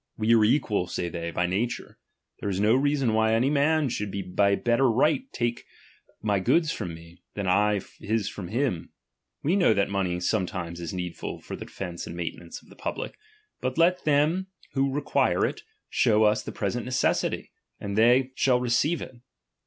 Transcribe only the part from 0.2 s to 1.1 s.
are equal, say